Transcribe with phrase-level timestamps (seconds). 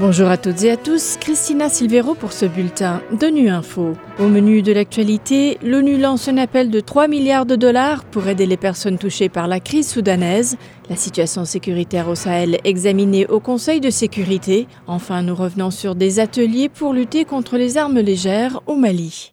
[0.00, 3.94] Bonjour à toutes et à tous, Christina Silvero pour ce bulletin de Nu Info.
[4.20, 8.46] Au menu de l'actualité, l'ONU lance un appel de 3 milliards de dollars pour aider
[8.46, 10.56] les personnes touchées par la crise soudanaise.
[10.88, 14.68] La situation sécuritaire au Sahel examinée au Conseil de sécurité.
[14.86, 19.32] Enfin, nous revenons sur des ateliers pour lutter contre les armes légères au Mali.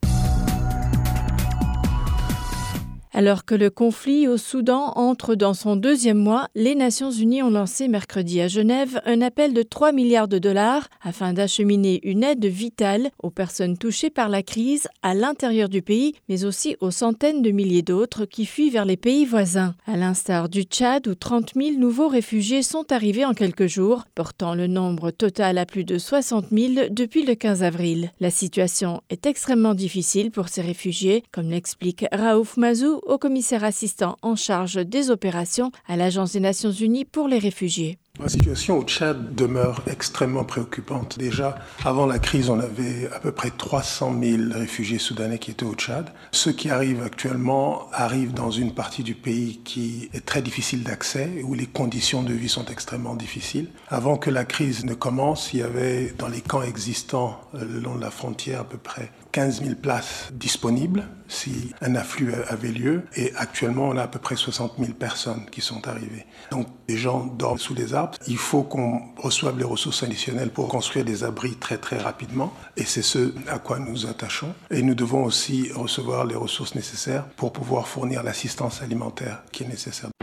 [3.18, 7.50] Alors que le conflit au Soudan entre dans son deuxième mois, les Nations Unies ont
[7.50, 12.44] lancé mercredi à Genève un appel de 3 milliards de dollars afin d'acheminer une aide
[12.44, 17.42] vitale aux personnes touchées par la crise à l'intérieur du pays, mais aussi aux centaines
[17.42, 19.76] de milliers d'autres qui fuient vers les pays voisins.
[19.88, 24.56] À l'instar du Tchad où 30 000 nouveaux réfugiés sont arrivés en quelques jours, portant
[24.56, 28.12] le nombre total à plus de 60 000 depuis le 15 avril.
[28.20, 34.18] La situation est extrêmement difficile pour ces réfugiés, comme l'explique Raouf Mazou, au commissaire assistant
[34.22, 37.98] en charge des opérations à l'Agence des Nations Unies pour les réfugiés.
[38.18, 41.20] La situation au Tchad demeure extrêmement préoccupante.
[41.20, 45.66] Déjà, avant la crise, on avait à peu près 300 000 réfugiés soudanais qui étaient
[45.66, 46.10] au Tchad.
[46.32, 51.42] Ceux qui arrivent actuellement arrivent dans une partie du pays qui est très difficile d'accès,
[51.44, 53.68] où les conditions de vie sont extrêmement difficiles.
[53.90, 57.80] Avant que la crise ne commence, il y avait dans les camps existants euh, le
[57.80, 62.72] long de la frontière à peu près 15 000 places disponibles si un afflux avait
[62.72, 63.04] lieu.
[63.18, 66.26] Et actuellement, on a à peu près 60 000 personnes qui sont arrivées.
[66.52, 70.70] Donc, les gens dorment sous les arbres il faut qu'on reçoive les ressources additionnelles pour
[70.70, 72.54] construire des abris très très rapidement.
[72.78, 74.54] Et c'est ce à quoi nous attachons.
[74.72, 79.68] Et nous devons aussi recevoir les ressources nécessaires pour pouvoir fournir l'assistance alimentaire qui est
[79.68, 80.15] nécessaire.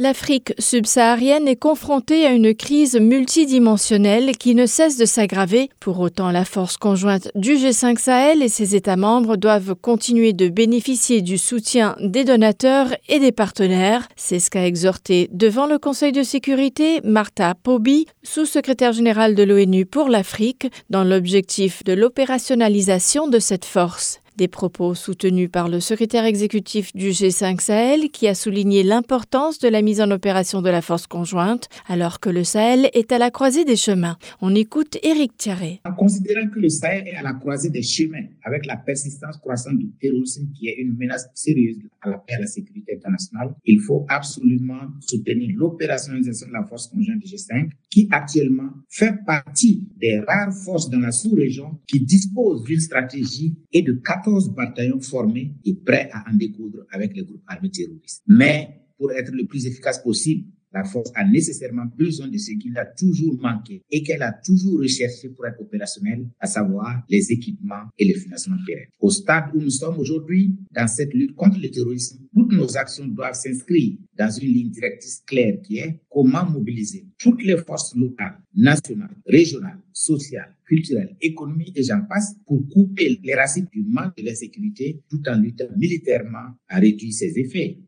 [0.00, 5.70] L'Afrique subsaharienne est confrontée à une crise multidimensionnelle qui ne cesse de s'aggraver.
[5.80, 10.48] Pour autant, la force conjointe du G5 Sahel et ses États membres doivent continuer de
[10.48, 14.06] bénéficier du soutien des donateurs et des partenaires.
[14.14, 19.84] C'est ce qu'a exhorté devant le Conseil de sécurité Martha Poby, sous-secrétaire générale de l'ONU
[19.84, 24.20] pour l'Afrique, dans l'objectif de l'opérationnalisation de cette force.
[24.38, 29.66] Des propos soutenus par le secrétaire exécutif du G5 Sahel qui a souligné l'importance de
[29.66, 33.32] la mise en opération de la force conjointe alors que le Sahel est à la
[33.32, 34.16] croisée des chemins.
[34.40, 35.80] On écoute Éric Thierry.
[35.84, 39.76] En considérant que le Sahel est à la croisée des chemins avec la persistance croissante
[39.76, 43.56] du terrorisme qui est une menace sérieuse à la paix et à la sécurité internationale,
[43.64, 49.88] il faut absolument soutenir l'opérationnalisation de la force conjointe du G5 qui actuellement fait partie
[49.96, 55.00] des rares forces dans la sous-région qui disposent d'une stratégie et de 14 14 bataillons
[55.00, 58.22] formés et prêts à en découdre avec les groupes armés terroristes.
[58.26, 58.68] Mais
[58.98, 62.84] pour être le plus efficace possible, la force a nécessairement besoin de ce qu'il a
[62.84, 68.04] toujours manqué et qu'elle a toujours recherché pour être opérationnelle, à savoir les équipements et
[68.04, 68.88] les financements pérennes.
[69.00, 73.06] Au stade où nous sommes aujourd'hui, dans cette lutte contre le terrorisme, toutes nos actions
[73.06, 78.40] doivent s'inscrire dans une ligne directrice claire qui est comment mobiliser toutes les forces locales,
[78.54, 84.24] nationales, régionales, sociales, culturelles, économiques et j'en passe pour couper les racines du manque de
[84.24, 87.78] la sécurité tout en luttant militairement à réduire ses effets.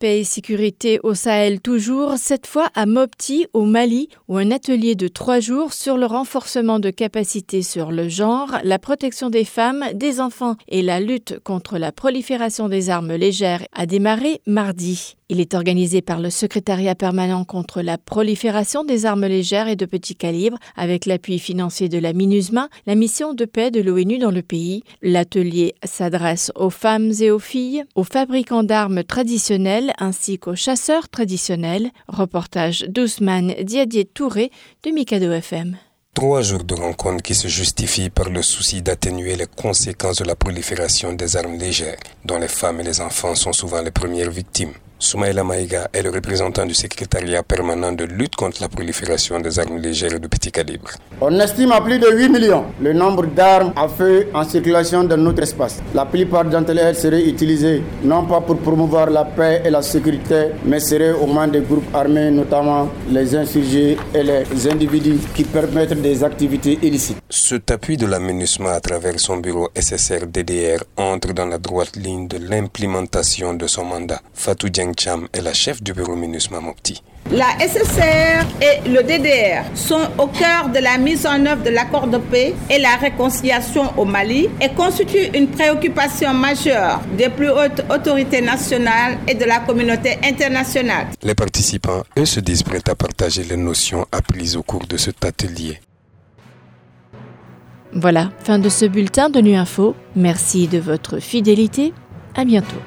[0.00, 4.94] Paix et sécurité au Sahel toujours, cette fois à Mopti au Mali, où un atelier
[4.94, 9.84] de trois jours sur le renforcement de capacités sur le genre, la protection des femmes,
[9.92, 15.16] des enfants et la lutte contre la prolifération des armes légères a démarré mardi.
[15.32, 19.86] Il est organisé par le Secrétariat permanent contre la prolifération des armes légères et de
[19.86, 24.32] petit calibre, avec l'appui financier de la MINUSMA, la mission de paix de l'ONU dans
[24.32, 24.82] le pays.
[25.02, 31.92] L'atelier s'adresse aux femmes et aux filles, aux fabricants d'armes traditionnelles ainsi qu'aux chasseurs traditionnels.
[32.08, 34.50] Reportage d'Ousmane Diadier Touré
[34.82, 35.76] de Mikado FM.
[36.12, 40.34] Trois jours de rencontre qui se justifient par le souci d'atténuer les conséquences de la
[40.34, 44.72] prolifération des armes légères, dont les femmes et les enfants sont souvent les premières victimes.
[45.02, 49.78] Soumaïla Maïga est le représentant du secrétariat permanent de lutte contre la prolifération des armes
[49.78, 50.90] légères et de petit calibre.
[51.22, 55.16] On estime à plus de 8 millions le nombre d'armes à feu en circulation dans
[55.16, 55.78] notre espace.
[55.94, 60.48] La plupart d'entre elles seraient utilisées non pas pour promouvoir la paix et la sécurité,
[60.66, 65.98] mais seraient aux mains des groupes armés, notamment les insurgés et les individus qui permettent
[66.00, 67.16] des activités illicites.
[67.30, 72.28] Cet appui de la MINUSMA à travers son bureau SSR-DDR entre dans la droite ligne
[72.28, 74.20] de l'implémentation de son mandat.
[74.34, 77.02] Fatou Cham est la chef du bureau MINUSMA Mopti.
[77.30, 82.08] La SSR et le DDR sont au cœur de la mise en œuvre de l'accord
[82.08, 87.84] de paix et la réconciliation au Mali et constituent une préoccupation majeure des plus hautes
[87.88, 91.06] autorités nationales et de la communauté internationale.
[91.22, 95.24] Les participants, eux, se disent prêts à partager les notions apprises au cours de cet
[95.24, 95.80] atelier.
[97.92, 99.94] Voilà, fin de ce bulletin de Nu Info.
[100.16, 101.92] Merci de votre fidélité.
[102.36, 102.80] À bientôt.